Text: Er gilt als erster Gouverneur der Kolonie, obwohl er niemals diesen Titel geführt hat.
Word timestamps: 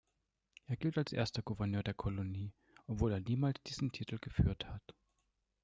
Er 0.65 0.77
gilt 0.77 0.97
als 0.97 1.13
erster 1.13 1.43
Gouverneur 1.43 1.83
der 1.83 1.93
Kolonie, 1.93 2.55
obwohl 2.87 3.11
er 3.11 3.19
niemals 3.19 3.61
diesen 3.67 3.91
Titel 3.91 4.17
geführt 4.17 4.65
hat. 4.65 4.95